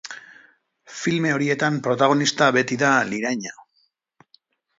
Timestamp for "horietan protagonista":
1.33-2.49